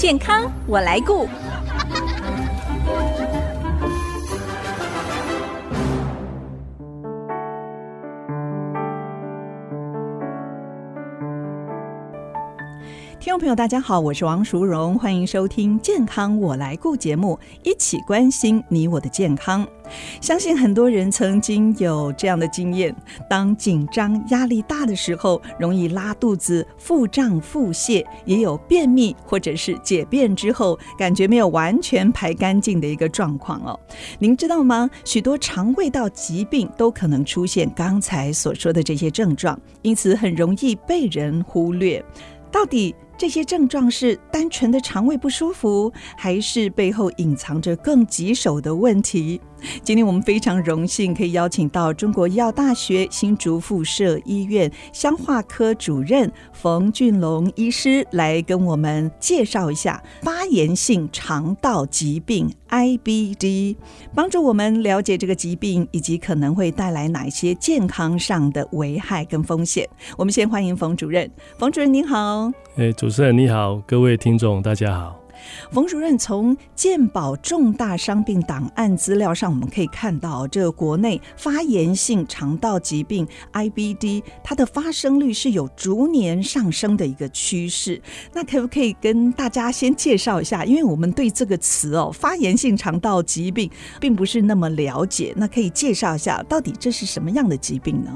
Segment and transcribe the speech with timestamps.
[0.00, 1.28] 健康我来顾。
[13.40, 19.66] 朋友，大家好，我是王淑荣，欢迎收听《健康我来顾》节目，一起关心你我的健康。
[20.20, 22.94] 相信很多人曾经有这样的经验：
[23.30, 33.80] 当紧张、压力大的时候，容易拉肚子、腹胀、腹泻，也有便秘或者是解便之后感觉没有完全排干净的一个状况哦。
[34.18, 34.90] 您知道吗？
[35.06, 42.04] 许多肠胃道疾病都可能出现刚才所说的这些症状，因此很容易被人忽略。
[42.52, 49.38] 到底这些症状是单纯的肠胃不舒服，还是背后隐藏着更棘手的问题？
[49.82, 63.76] 今天我们非常荣幸可以邀请到中国医药大学新竹附设医院消化科主任冯俊龙医师来跟我们介绍一下发炎性肠道疾病 IBD，
[64.14, 69.88] 帮助我们了解这个疾病以及可能会带来哪些健康上的危害跟风险。
[70.16, 72.50] 我们先欢迎冯主任，冯主任您好。
[72.76, 75.19] 哎，主持人你好，各位听众大家好。
[75.70, 88.00] 冯主任，从健保重大伤病档案资料上，我们可以看到，这个国内发炎性肠道疾病 IBD，它的发生率是有逐年上升的一个趋势。
[88.32, 90.64] 那可不可以跟大家先介绍一下？
[90.64, 93.70] 因为我们对这个词哦，发炎性肠道疾病
[94.00, 95.32] 并不是那么了解。
[95.36, 98.10] 那可以介绍一下，到底这是什么样的疾病呢？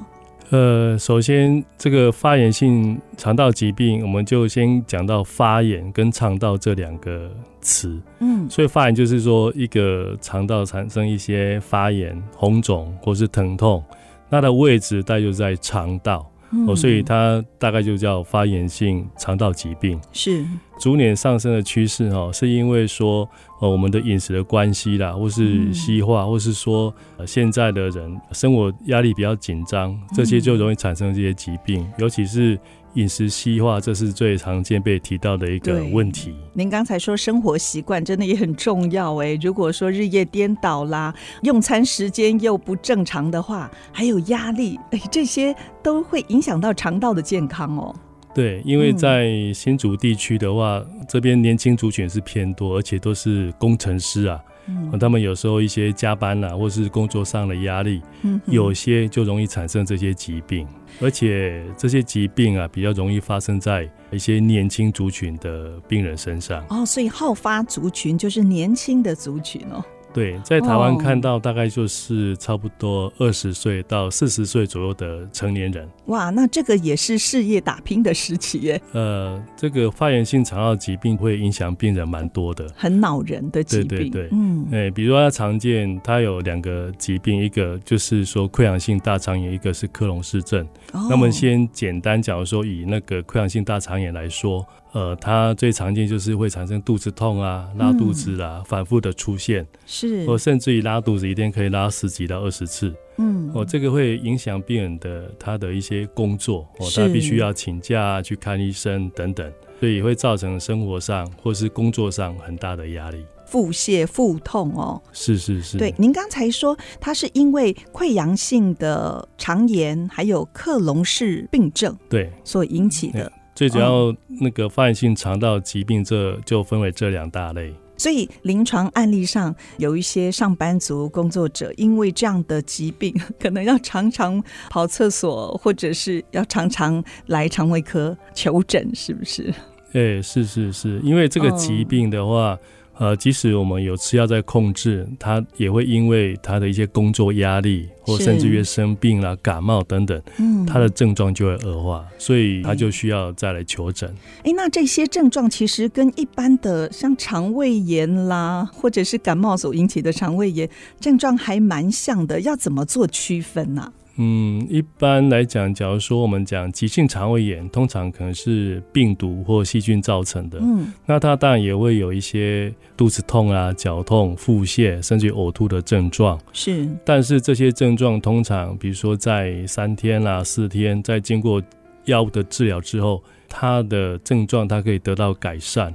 [0.54, 7.28] 呃，首先，这个发炎性肠道疾病，我们就先讲到发炎跟肠道这两个
[7.60, 8.00] 词。
[8.20, 13.82] 嗯，所以发炎就是说一个肠道产生一些发炎、红肿或是疼痛，
[14.28, 16.24] 那它的位置大概就在肠道。
[16.68, 20.44] 哦，所以它大概就叫发炎性肠道疾病，是
[20.78, 23.28] 逐年上升的趋势哈，是因为说
[23.64, 26.94] 呃我们的饮食的关系啦，或是西化，或是说
[27.26, 32.58] 现在的人生活压力比较紧张，这些就容易产生这些疾病，尤其是。
[32.94, 36.32] 饮食西化，这是最常见被提到的一个问题。
[36.52, 45.52] 您刚才说生活习惯真的也很重要哎，如果说日夜颠倒啦，用餐时间又不正常的话，还有压力，哎，这些
[45.82, 47.92] 都会影响到肠道的健康哦。
[48.34, 54.42] 对，因为在新竹地区的话，嗯、这边年轻族群是偏多，而且都是工程师啊。
[54.66, 60.66] 嗯，他们有时候一些加班啊，或是工作上的压力，嗯，有些就容易产生这些疾病，
[61.02, 66.64] 而且这些疾病啊，比较容易发生在一些年轻族群的病人身上。
[66.70, 69.84] 哦，所以好发族群就是年轻的族群哦。
[70.14, 75.88] 对，在台湾看到大概就是差不多二十岁到四十岁左右的成年人。
[76.06, 78.80] 哇，那这个也是事业打拼的时期耶。
[78.92, 83.88] 呃，这个发炎性肠道疾病会影响病人蛮多的，很恼人的疾病。
[83.88, 90.64] 对对对，嗯，哎，比如说它常见，它有两个疾病，一个就是说溃疡性大肠炎，一个是克隆氏症。
[90.92, 91.08] 哦。
[91.10, 94.64] 那么先简单讲说，以那个溃疡性大肠炎来说。
[94.94, 122.30] 呃，它最常见就是会产生肚子痛啊、拉肚子啊，嗯、反复的出现，是，或甚至于拉肚子一天可以拉十几到二十次，嗯，哦，这个会影响病人的他的一些工作，哦，他必须要请假去看医生等等，所以也会造成生活上或是工作上很大的压力，腹泻、腹痛哦，是是是，对，您刚才说它是因为溃疡性的肠炎还有克隆氏病症对。
[122.44, 123.32] 所引起的。
[123.54, 127.72] 最主要那个发炎性肠道疾病，这就分为这两大类。
[127.96, 139.54] 所以临床案例上有一些上班族工作者，因为这样的疾病，可能要常常跑厕所，或者是要常常来肠胃科求诊，是不是？
[139.92, 142.58] 哎，是是是，因为这个疾病的话。
[142.98, 154.08] 呃，即使我们有吃药在控制，他也会因为他的一些工作压力，或甚至于生病啦、感冒等等，嗯，他的症状就会恶化，所以他就需要再来求诊。
[154.44, 160.68] 哎，那这些症状其实跟一般的像肠胃炎啦，或者是感冒所引起的肠胃炎
[161.00, 163.92] 症状还蛮像的，要怎么做区分呢、啊？
[164.16, 170.58] 嗯，一般来讲，假如说我们讲急性肠胃炎，通常可能是病毒或细菌造成的。
[170.60, 176.38] 嗯，那它当然也会有一些肚子痛啊、绞痛、腹泻，甚至于呕吐的症状。
[176.52, 181.60] 是，但是这些症状通常，比如说在三天啦、啊、四天，在经过
[182.04, 183.22] 药物的治疗之后。
[183.56, 185.94] 它的症状它可以得到改善，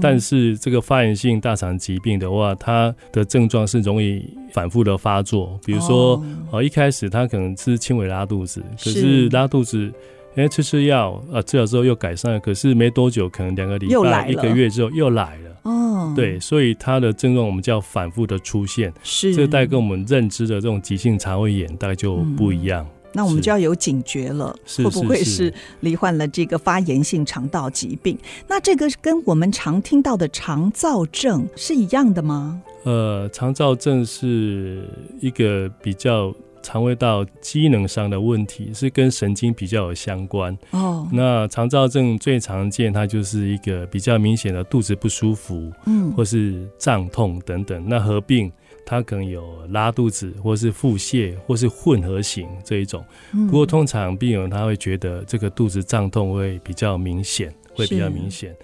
[0.00, 5.58] 但是这个发炎性大肠疾病的话，它的症状是容易反复的发作。
[5.64, 6.22] 比如说，
[6.52, 9.92] 哦，一开始他可能是轻微拉肚子，可是拉肚子
[10.36, 15.56] 哎，吃吃药啊，治疗之后又改善了，可是没多久，可能两个礼拜、一个月之后又来了。
[15.62, 22.84] 哦，对，所以它的症状我们叫反复的出现，是这大概跟我们认知的这种急性肠胃炎大概就不一样。
[22.84, 28.18] 嗯、那我们就要有警觉了，会不会是罹患了这个发炎性肠道疾病？
[28.48, 32.62] 那这个跟我们常听到的肠燥症是一样的吗？
[32.84, 34.88] 呃，肠燥症是
[35.20, 36.34] 一个比较。
[36.62, 41.08] 肠胃道机能上的问题是跟神经比较有相关哦。
[41.10, 47.82] 那肠燥症最常见，它就是一个比较明显的肚子不舒服，嗯，或是胀痛等等。
[47.88, 48.52] 那合并
[48.84, 53.04] 它可能有拉肚子，或是腹泻，或是混合型这一种。
[53.32, 58.54] 不过通常病人他会觉得这个肚子胀痛会比较明显，会比较明显。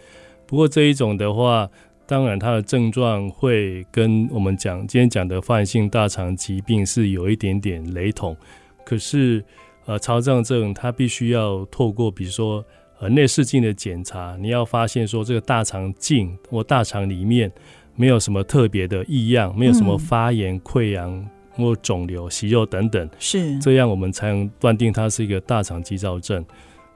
[0.46, 1.68] 不过这一种的话。
[2.08, 8.36] 当然，它的症状会跟我们讲今天讲的发炎性大肠疾病是有一点点雷同，
[8.84, 9.44] 可是，
[9.86, 12.64] 呃，肠胀症它必须要透过比如说
[13.00, 17.50] 呃内视镜的检查，你要发现说这个大肠镜或大肠里面
[17.96, 23.58] 没有什么特别的异样，没有什么发炎、溃疡或肿瘤、息肉等等，是。
[23.58, 26.44] 这样我们才能断定它是一个大肠肌躁症。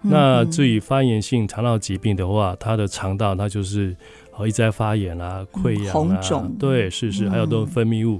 [0.03, 3.97] 那至于发炎性肠道疾病的话，它的肠道它就是。
[4.43, 8.19] 一直在发炎啊、溃疡啊，对，是是，还有都分泌物，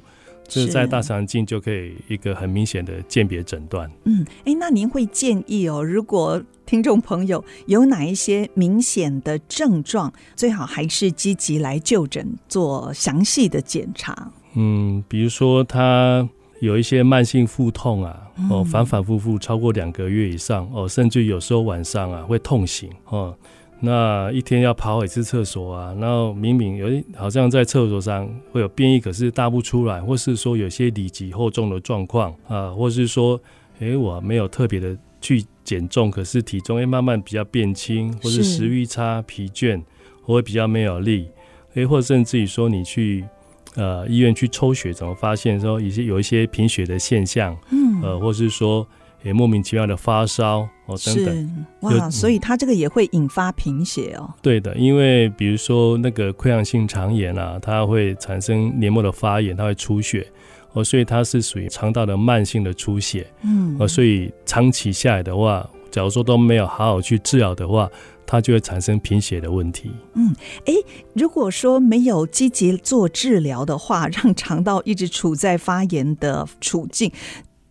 [0.51, 3.89] 这、嗯、在大肠镜就可以一个很明显的鉴别诊断。
[4.05, 14.33] 嗯，哎，那您会建议哦，如果听众朋友有哪一些明显的症状，最好还是积极来就诊做详细的检查。
[14.55, 16.29] 嗯，比如说他
[16.61, 18.21] 有一些慢性腹痛啊，
[18.51, 23.35] 哦，反反复复超过两个月以上，哦，甚至有时候晚上啊会痛醒，哦。
[23.81, 25.95] 那一天要跑几次厕所啊？
[25.99, 33.41] 然后明明有好像在厕所上会有便意，可是大不出来，或是说有些里急后重的状况啊，或是说，
[33.79, 39.81] 哎，我没有特别的去减重，可是体重会慢慢比较变轻，或是食欲差、疲倦，
[40.23, 41.29] 或会比较没有力，
[41.75, 43.25] 哎，或甚至于说你去
[43.77, 48.87] 呃医院去抽血，怎么发现说一些有一些贫血的现象，嗯，呃，或是说。
[49.23, 54.29] 也莫名其妙的发烧哦，等等，哇，所以它这个也会引发贫血哦。
[54.43, 60.27] 对的，因为比如说那个溃疡性肠炎啊，它会产生黏膜的发炎，它会出血
[60.73, 63.25] 哦，所以它是属于肠道的慢性的出血。
[63.43, 67.89] 嗯，哦，所以长期下来的话，假如说都没有好好去治疗的话，
[68.27, 69.93] 它就会产生贫血的问题。
[70.15, 70.35] 嗯，
[70.67, 70.75] 哎，
[71.15, 77.13] 如果说没有积极做治疗的话， 让肠道一直处在发炎的处境。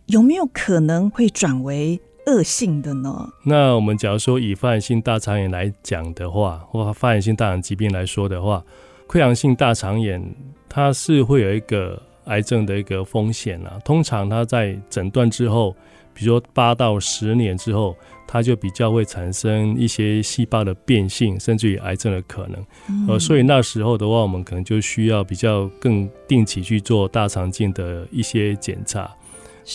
[0.06, 2.00] 有没有可能会转为
[2.30, 3.28] 恶性的呢？
[3.42, 8.62] 那我们假如说以发炎性大肠炎来讲的话，或发炎性大肠疾病来说的话，
[9.08, 10.22] 溃疡性大肠炎
[10.68, 13.78] 它是会有一个癌症的一个风险啊。
[13.84, 15.74] 通常它在诊断之后，
[16.14, 17.96] 比如说八到十年之后，
[18.28, 22.64] 它就比较会产生一些细胞的变性，甚至于癌症的可能。
[22.88, 29.10] 嗯、呃，所以那时候的话，我们可能就需要比较更定期去做大肠镜的一些检查。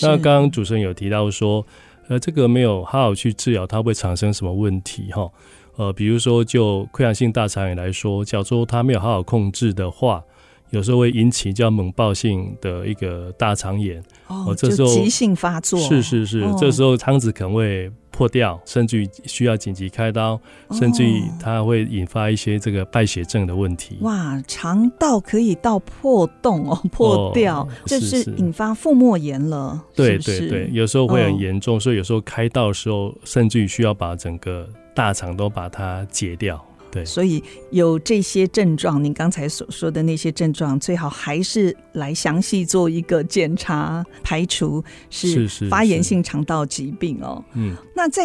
[0.02, 1.66] 那刚刚主持人有提到说，
[2.07, 5.12] 呃，这个没有好好去治疗，它会产生什么问题？
[5.12, 5.30] 哈，
[5.75, 10.24] 呃，比如说就溃疡性大肠炎来说，假如说它没有好好控制的话，
[10.69, 14.03] 有时候会引起叫猛暴性的一个大肠炎。
[14.27, 15.79] 哦，这时候急性发作。
[15.79, 17.91] 是是是，哦、这时候肠子可能会。
[18.17, 20.39] 破掉，甚至于需要紧急开刀，
[20.71, 23.97] 甚至于它会引发一些这个败血症的问题。
[24.00, 29.83] 哇，肠道可以到破洞哦，破掉，哦、这是引发腹膜炎了。
[29.94, 36.66] 对对对，有时候会很严重，哦、所以有时候开刀的时候，甚至于需要把整个大肠都把它解掉。
[36.95, 47.44] 对，所以有这些症状，您刚才所说的那些症状，最好还是来详细做一个检查，排除是发炎性肠道疾病哦。
[47.56, 48.23] 嗯，那在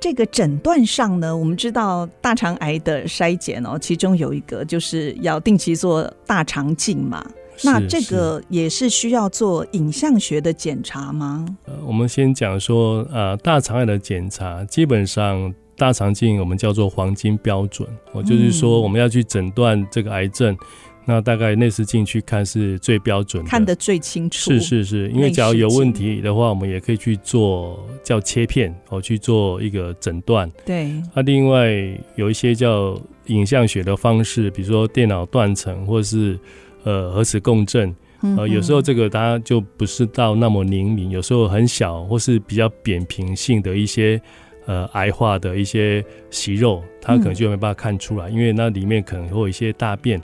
[0.00, 7.24] 这个诊断上呢，我们知道大肠癌的筛检哦，其中有一个就是要定期做大肠镜嘛。
[7.62, 11.46] 那这个也是需要做影像学的检查吗？
[11.66, 15.54] 呃，我们先讲说，呃，大肠癌的检查基本上。
[15.78, 20.58] 大肠镜我们叫做黄金标准，哦，就是说我们要去诊断这个癌症，嗯、
[21.04, 24.50] 那大概内视镜去看是最标准的，看得最清楚。
[24.50, 30.50] 是是是，因为假如有问题的话，我们也可以去做叫切片，哦，去做一个诊断。
[30.66, 30.86] 对。
[31.14, 31.70] 那、啊、另外
[32.16, 36.36] 有一些叫影像学的方式，比如说电脑断层，或是
[36.82, 37.94] 呃核磁共振，
[38.36, 44.20] 呃，有时候这个它就不是到那么灵敏，有时候很小或是比较扁平性的一些。
[44.68, 50.20] 呃，癌化的一些息肉，它可能就没办法看出来，嗯、因为那里面可能会有一些大便，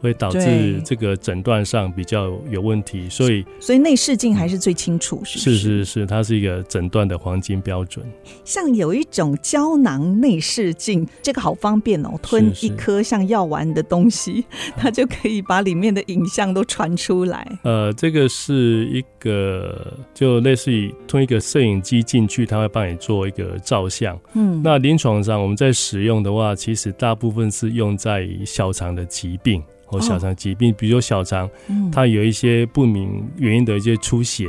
[0.00, 8.04] 会导致这个诊断上比较有问题，所以所以内视镜还是最清楚，是是是是，它是一个诊断的黄金标准。
[8.44, 14.44] 像有一种胶囊内视镜，这个好方便哦，吞一颗像药丸的东西，
[14.76, 17.58] 它就可以把里面的影像都传出来。
[17.62, 24.18] 呃，这个是一个就类似于吞一个摄影机进去，它会帮你做一个照相。
[24.34, 29.62] 嗯，那临床上我们在使用的话，其实大部分是用在小肠的疾病。
[29.86, 31.48] 或小肠疾病，比如说小肠，
[31.90, 34.48] 它有一些不明原因的一些出血，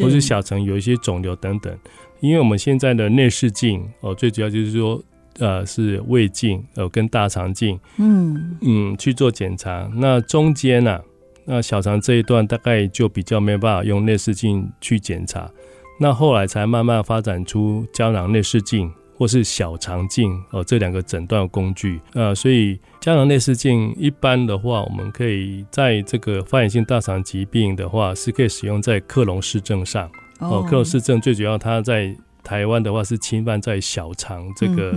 [0.00, 1.72] 或是小肠有一些肿瘤等等。
[2.20, 5.02] 因为我们现在的内视镜哦，最主要就是说，
[5.38, 9.90] 呃，是胃镜呃跟大肠镜，嗯嗯去做检查。
[9.94, 11.00] 那中间呢，
[11.44, 15.50] 那小肠这一段大概就比较没有办法用内视镜去检查。
[15.98, 18.90] 那后来才慢慢发展出胶囊内视镜。
[19.20, 30.62] 或是小肠镜哦，这两个诊断工具，呃，所以胶囊内视镜一般的话，我们可以在这个发炎性大肠疾病的话，是可以使用在克隆氏症上哦。
[30.62, 34.94] 克隆氏症最主要，它在台湾的话是侵犯在小肠这个。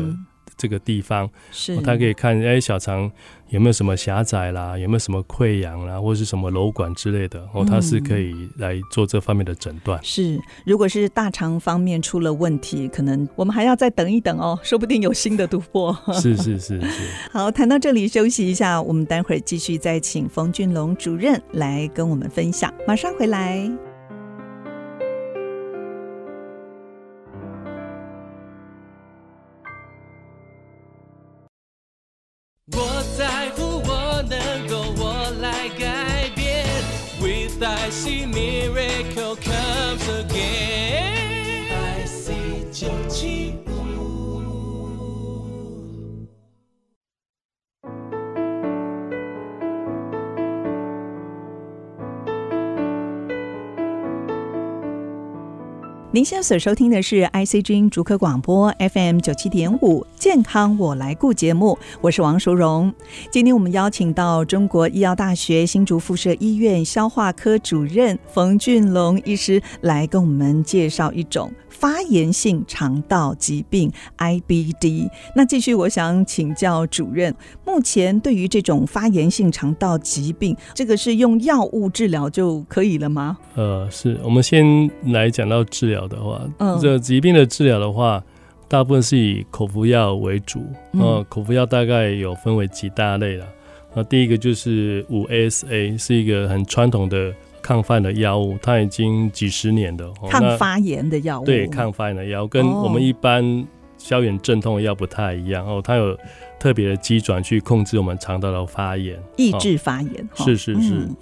[0.53, 3.11] 嗯这个地方是，他可以看哎，小肠
[3.49, 9.99] 有没有什么狭窄啦，有没有什么溃疡啦，或者是什么瘘管之类的哦，他是可以来做这方面的诊断。
[10.03, 15.95] 是，如果是大肠方面出了问题，可能我们还要再等一等哦， 说不定有新的突破。
[16.13, 17.01] 是是是是。
[17.31, 23.92] 好，谈到这里休息一下，我们待会儿继续再请冯俊龙主任来跟我们分享，马上回来。
[56.15, 62.93] 您现在所收听的是 ICG 竹科广播 FM 九七点五健康我来顾节目，我是王淑荣。
[63.31, 75.09] 今天我们邀请到中国医药大学新竹附设医院消化科主任冯俊龙医师来跟我们介绍一种发炎性肠道疾病 IBD。
[75.35, 77.33] 那继续，我想请教主任，
[77.65, 83.37] 目前对于这种发炎性肠道疾病，这个是用药物治疗就可以了吗？
[83.55, 88.23] 呃，是我们先来讲到治疗的话，嗯，这疾病的治疗的话，
[88.67, 90.63] 大部分是以口服药为主。
[90.93, 93.45] 呃，口服药大概有分为几大类了。
[93.95, 97.33] 那第一个就是五 ASA，是一个很传统的。
[97.63, 103.65] 抗发炎的药物，它已经几十年的抗发炎的药物，对抗发炎的药物跟我们一般
[103.97, 106.15] 消炎镇痛的药不太一样哦，它有
[106.59, 110.29] 特别的机转去控制我们肠道的发炎，抑制发炎。
[110.35, 110.93] 是是是。
[110.93, 111.15] 嗯、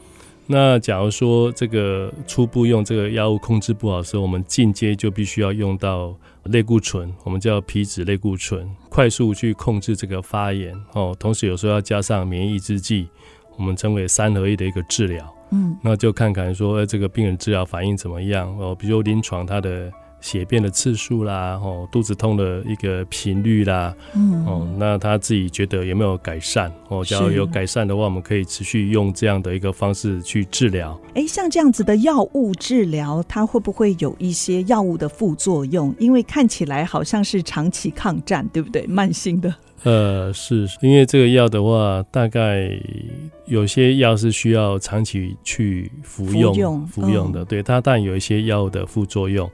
[0.48, 6.14] 那假如说这个初步用这个药物控制不好的时候，我们进阶就必须要用到
[6.46, 11.16] 类固醇，我们叫皮质类固醇，快速去控制这个发炎哦。
[11.20, 13.08] 同时有时候要加上免疫抑制剂，
[13.58, 15.32] 我们称为三合一的一个治疗。
[15.52, 18.76] 嗯，那就看看说，呃，这个病人治疗反应怎么样哦？
[18.76, 19.92] 比如临床他的
[20.22, 26.72] 血便的次数啦，哦，肚子痛的一个频率啦，嗯，哦，那他自己觉得有没有改善？
[26.90, 31.00] 哦，只要有改善的话，我们可以持续用这样的一个方式去治疗。
[31.16, 35.94] 哎，像这样子的药物治疗，它会不会有一些药物的副作用？
[35.98, 38.86] 因为看起来好像是长期抗战，对不对？
[38.86, 39.54] 慢性的。
[39.84, 42.72] 呃，是因为这个药的话，大概
[43.46, 47.44] 有些药是需要长期去服用服用，服用的。
[47.46, 49.50] 对，它但有一些药的副作用。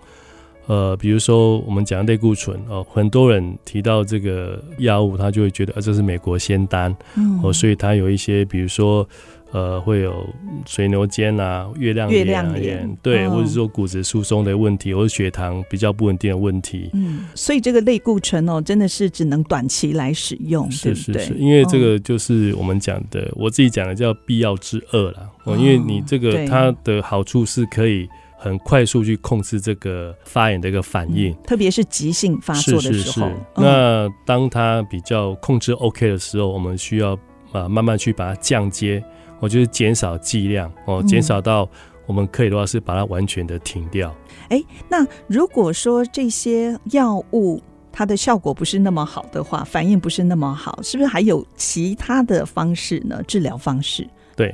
[0.66, 9.08] 呃，比如说我们讲类固醇哦，很多人提到这个药物，他就会觉得啊，这是美国仙丹，嗯，哦，所以它有一些，比如说。
[9.54, 10.28] 呃，会有
[10.66, 16.90] 水牛肩啊、月亮眼、啊、月亮眼，对，哦、或者说骨质疏松的问题，或者血糖比较不稳定的问题。
[16.94, 25.30] 嗯，所以这个类固醇哦，真的是只能短期来使用，是是是，因为这个就是我们讲的，哦、我自己讲的叫必要之二啦。
[25.46, 28.06] 哦，因为你这个它的好处是可以
[28.38, 32.94] 很快速去控制这个发炎的一个反应，嗯、特别是急性发作的时候。
[32.94, 37.18] 是是是哦、那当它比较控制 OK 的时候，我们需要
[37.54, 39.02] 啊慢慢去把它降阶。
[39.40, 41.68] 我就是减少剂量哦，减少到
[42.06, 44.14] 我们可以的话是把它完全的停掉。
[44.50, 53.22] 哎、嗯，那如果说这些药物它的效果不是那么好的话，反应不是那么好，是不是还有其他的方式呢？
[53.28, 54.08] 治疗方式？
[54.36, 54.54] 对，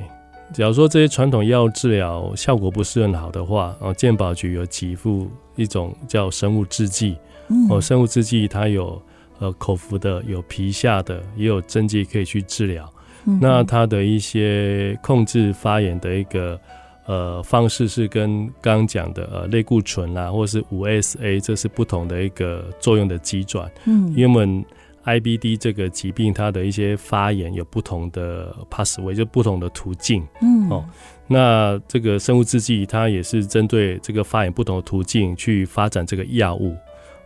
[0.52, 9.00] 假如说这些传统药物治疗效果不是很好的话，哦，健保局有给付一种叫生物制剂，嗯、哦，生物制剂它有
[9.38, 12.90] 呃口服的，有皮下的，也有针剂可以去治疗。
[13.26, 16.60] 嗯、那它的一些控制发炎的一个
[17.06, 23.70] 呃方式是跟刚刚讲的呃类固醇啊，或是五 SA，这是不同的一个作用的机转。
[23.86, 24.64] 嗯，因为我们
[25.04, 30.26] IBD 这个疾病，它的一些发炎有不同的 pathway，就不同的途径。
[30.40, 30.84] 嗯，哦，
[31.26, 36.74] 那这个生物制剂它也是针对这个发炎不同的途径去发展这个药物。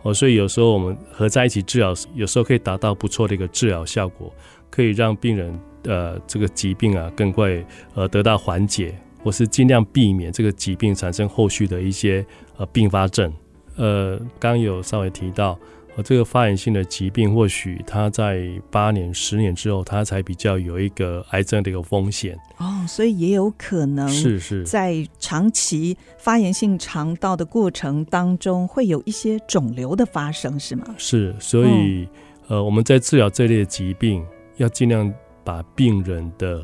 [0.02, 4.33] 哦，所以有时候我们合在一起治疗，有时候可以达到不错的一个治疗效果，
[4.71, 5.57] 可以让病人
[5.88, 7.64] 呃这个疾病啊更快
[7.95, 12.25] 呃得到缓解，或是尽量避免这个疾病产生后续的一些
[12.59, 13.33] 呃并发症。
[13.75, 15.59] 呃，刚刚有稍微提到。
[15.97, 30.85] 呃这个发炎性的疾病，或许它在八年、十年之后，它才比较有一个癌症的一个风险哦，所以也有可能是是在长期发炎性肠道的过程当中，会有一些肿瘤的发生，是吗？
[30.97, 32.07] 是，所以、
[32.47, 34.25] 哦、呃，我们在治疗这类疾病，
[34.59, 35.12] 要尽量
[35.49, 36.62] 把病人的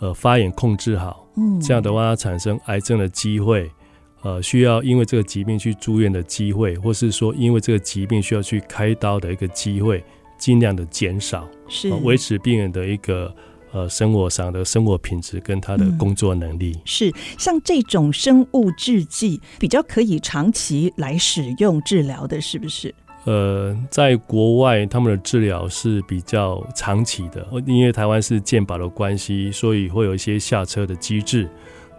[0.00, 3.70] 呃发炎控制好，嗯，这样的话，产生癌症的机会。
[4.20, 10.04] 呃，需要因为这个疾病去住院的机会，或是说因为这个疾病需要去开刀的一个机会，
[10.36, 13.34] 尽量的减少，是维持病人的一个
[13.72, 16.72] 呃生活上的生活品质跟他的工作能力。
[16.74, 22.94] 嗯、是像这种生物制剂比较可以长期来使用治疗的，是不是？
[23.24, 31.48] 呃，在国外他们的治疗是比较长期的，因为台湾是健保的关系，所以会有一些下车的机制。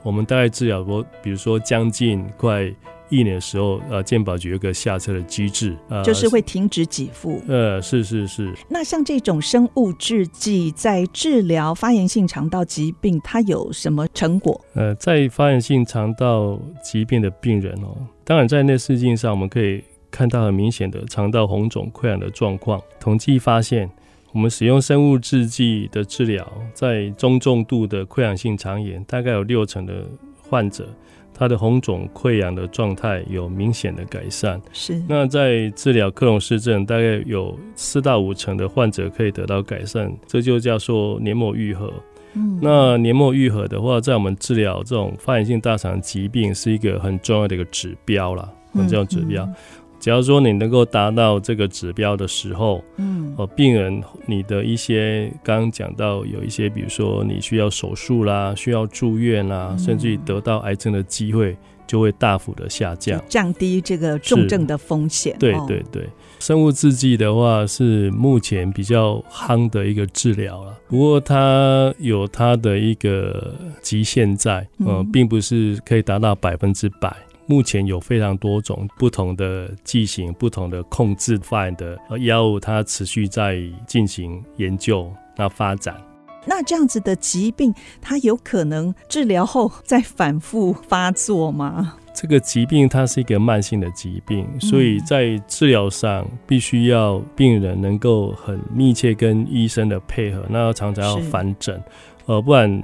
[0.01, 2.63] 我们大概治疗过，比如说将近快
[3.09, 7.41] 一年的时候，呃，健保局有个下车的机制，呃，就是会停止给付。
[7.47, 8.53] 呃，是是是。
[8.69, 14.59] 那像这种生物制剂在治疗发炎性肠道疾病，它有什么成果？
[14.73, 22.81] 呃，在发炎性肠道疾病的病人哦，当然在内视镜上我们可以看到很明显的肠道红肿溃疡的状况。
[22.99, 23.89] 统计发现。
[24.31, 30.05] 我们使用生物制剂的治疗，在中重度的溃疡性肠炎，大概有六成的
[30.39, 30.87] 患者，
[31.33, 34.61] 他的红肿溃疡的状态有明显的改善。
[34.71, 35.01] 是。
[35.07, 41.91] 那在治疗克隆氏症，大概有四到五成的患者可以得到改善，这就叫做黏膜愈合。
[42.35, 42.59] 嗯。
[42.61, 49.43] 那黏膜愈合的话，在我们治疗这种发炎性大肠疾病，是一个很重要的一个指标啦，很重要指标。
[49.43, 49.55] 嗯嗯
[49.99, 65.35] 只要说你能够达到这个指标的时候，嗯，呃，病人你的一些刚刚讲到有一些，比如说你需要手术啦，需要住院啦，嗯、甚至于得到癌症的机会就会大幅的下降，降低这个重症的风险。
[65.37, 66.09] 对对对，哦、
[66.39, 77.13] 生物制剂的话是目前比较夯的一个治疗了，不过它有它的一个极限在，嗯、呃，并不是可以达到百分之百。
[77.49, 83.57] 目前有非常多种不同的剂型、不同的控制范的药物，它持续在
[83.87, 85.97] 进行研究、那发展。
[86.45, 91.95] 那这样子的疾病，它有可能治疗后再反复发作吗？
[92.13, 101.81] 这个疾病它是一个慢性的疾病，所以在治疗上必须要病人能够很密切跟医生的配合，那要常常要返诊，
[102.27, 102.83] 呃，不然。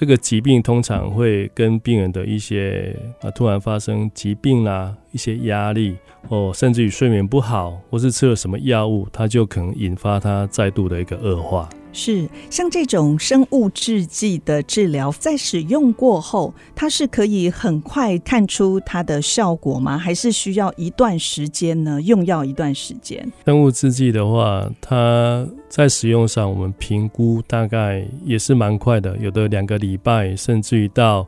[0.00, 5.96] 这个疾病通常会跟病人的一些啊突然发生疾病啦、一些压力
[6.28, 11.68] 哦，甚至于睡眠不好，或是吃了什么药物，它就可能引发它再度的一个恶化。
[11.92, 19.98] 是像这种生物制剂的治疗，在使用过后，它是可以很快看出它的效果吗？
[19.98, 22.00] 还是需要一段时间呢？
[22.00, 23.28] 用药一段时间。
[23.44, 31.26] 生物制剂的话，它在使用上，我们评估大概也是蛮快的，有的两个礼拜，甚至于到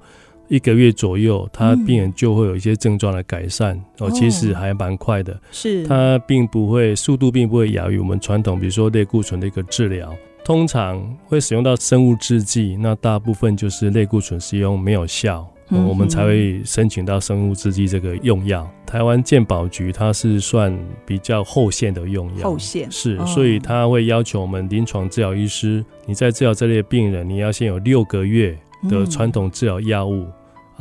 [0.52, 3.74] 一个月左右，他病人就会有一些症状的改善。
[3.74, 5.40] 嗯、哦，其实还蛮快的。
[5.50, 10.14] 是，它并不会速度，并不会亚于我们传统，比如说类固醇的一个治疗。
[10.44, 18.70] 通常会使用到生物制剂，那大部分就是类固醇使用没有效，嗯、我们才会申请到生物制剂这个用药。
[18.84, 28.58] 台湾健保局它是算比较后线的用药，后线是，哦、所以他会要求我们临床治疗医师，你在治疗这类病人，你要先有六个月
[28.90, 30.32] 的传统治疗药物、嗯、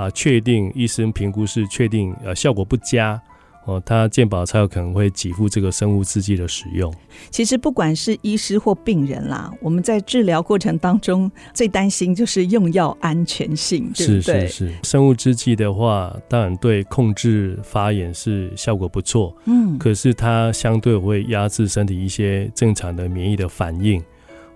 [0.02, 3.22] 啊，确定医生评估是确定呃效果不佳。
[3.66, 6.92] 哦，他健保才有可能会给付这个生物制剂的使用。
[7.30, 14.48] 其实不管是医师或病人啦，我们在治疗过程当中最担心就是用药安全性，对不对？
[14.48, 14.74] 是是是。
[14.82, 24.04] 生物制剂的话，当然对控制发炎是效果不错，嗯，可是它相对会压制身体一些正常的免疫的反应。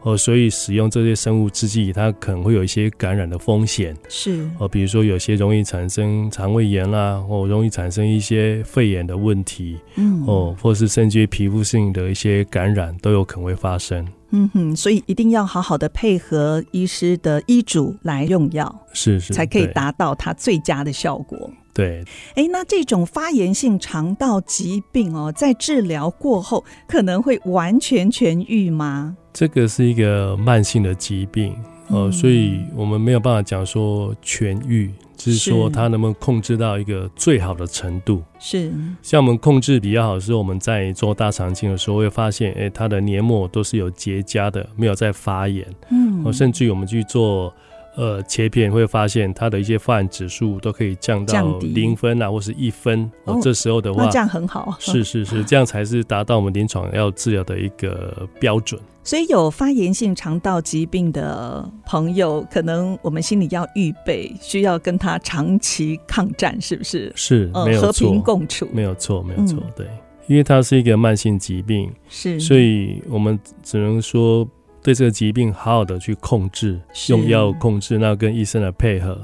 [0.06, 3.98] 哦，所以使用这些生物制剂，它可能会有一些感染的风险。
[4.08, 9.80] 是哦，比如说有些容易产生肠胃炎啦，或容易产生一些肺炎的问题。
[9.96, 14.08] 嗯，哦，或是甚至于皮肤性的一些感染都有可能会发生。
[14.30, 21.50] 嗯哼，所以一定要好好的配合医师的医嘱来用药，是是，才可以达到它最佳的效果。
[21.75, 29.17] 对，哎，那这种发炎性肠道疾病哦，在治疗过后可能会完全痊愈吗？
[29.33, 31.53] 这个是一个慢性的疾病
[31.89, 38.23] 呃，嗯，所以我们没有办法讲说痊愈，只是说它能不能控制到一个最好的程度。
[38.39, 45.67] 是，像我们控制比较好，是我们在做大肠镜的时候会发现，哎，它的黏膜都是有结痂的，没有在发炎。
[45.91, 47.53] 嗯，甚至于我们去做。
[47.97, 53.10] 呃，切片会发现它的一些发炎指数都可以降到零分啊，或是一分。
[53.23, 54.75] 哦，这时候的话，那这样很好。
[54.79, 58.79] 是是是，这样才是达到我们临床要治疗的一个标准。
[59.03, 67.13] 所以有发炎性肠道疾病的朋友，可能我们心里要预备，需要跟他长期抗战，是不是？
[67.15, 69.88] 是，没有错，和平共处，没有错，没有错，对，
[70.27, 74.45] 因为它是一个慢性疾病，是，所以我们只能说。
[74.86, 79.17] 对这个疾病好好的去控制，用药控制，那跟医生的配合。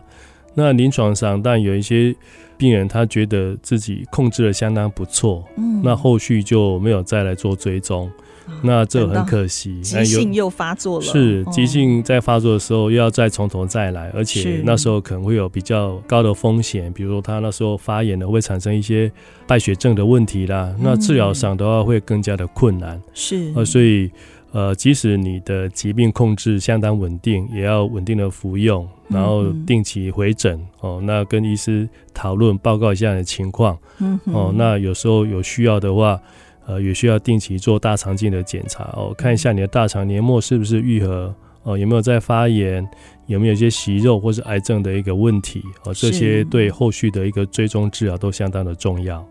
[0.55, 2.15] 那临床上，但有一些
[2.57, 8.09] 病人他觉得自己控制的相当不错，嗯，那后续就没有再来做追踪，
[8.47, 9.79] 嗯、那这很可惜。
[9.81, 19.11] 急性又发作了，是急性在发作的时候又要再从头再来，而且那时候可能会有比较高的风险，比如说他那时候发炎了会产生一些
[19.45, 24.09] 败血症的问题啦，那治疗上的话会更加的困难，是呃，所以。
[24.51, 31.01] 呃，即使你的疾病控制相当稳定，也要稳定的服用，然后定期回诊、嗯、哦。
[31.03, 34.53] 那跟医师讨论报告一下你的情况，嗯哦。
[34.53, 36.19] 那有时候有需要的话，
[36.65, 41.33] 呃，也需要定期做大肠镜的检查哦，看一下你的大肠黏膜是不是愈合
[41.63, 42.85] 哦，有没有在发炎，
[43.27, 45.93] 有没有一些息肉或是癌症的一个问题哦。
[45.93, 49.25] 这些对后续的一个追踪治疗都相当的重要。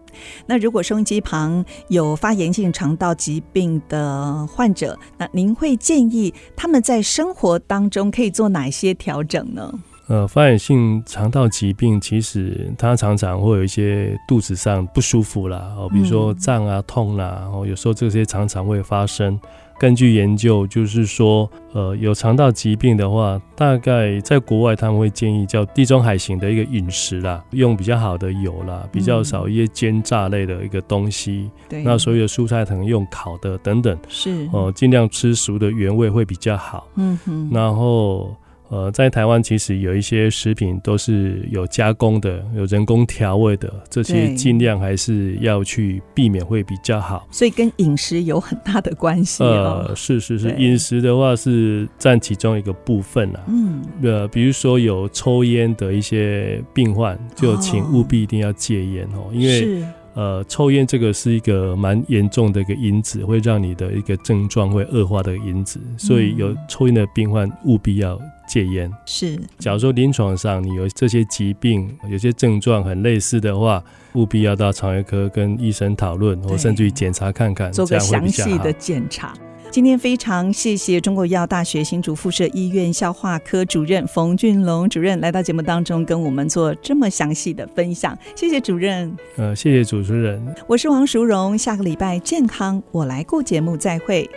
[0.47, 9.73] 那如果收音机旁有发炎性肠道疾病的患者，那您会建议他们在生活当中可以做哪些调整呢？
[10.09, 19.39] 呃，发炎性肠道疾病其实它常常会有一些肚子上不舒服啦，哦，比如说胀啊、痛啦，哦，有时候这些常常会发生。
[19.81, 31.51] 根据研究，就是说，呃，有肠道疾病的话，大概在国外他们会建议叫地中海型的一个饮食啦，用比较好的油啦，比较少一些煎炸类的一个东西。
[31.67, 36.87] 对、嗯，那所有的蔬菜可能用烤的等等，是哦、呃，尽量吃熟的原味会比较好。
[36.97, 38.37] 嗯哼，然后。
[38.71, 47.27] 呃，在台湾其实有一些食品都是有加工的，有人工调味的，这些尽量还是要去避免会比较好。
[47.33, 49.43] 所以跟饮食有很大的关系。
[49.43, 53.41] 呃，是是是，饮食的话是占其中一个部分啊。
[53.49, 59.85] 嗯，呃，比如说有抽烟的一些病患，就请务必一定要戒烟哦，因为。
[60.15, 68.93] 呃，抽烟这个是一个蛮严重的一个因子，会让你的一个症状会恶化的因子，所以有抽烟的病患务必要戒烟。
[69.07, 73.83] 是，假如说临床上你有这些疾病，有些症状很类似的话，
[74.15, 79.33] 务必要到肠胃科跟医生讨论，或甚至于检查看看，做个详细的检查。
[79.71, 88.19] 今天非常谢谢中国医药大学新竹附设医院消化科主任冯俊龙主任来到节目当中，跟我们做这么详细的分享。
[88.35, 89.17] 谢谢主任。
[89.37, 90.45] 呃，谢谢主持人。
[90.67, 94.29] 我是王淑荣，下个礼拜健康我来过节目再会。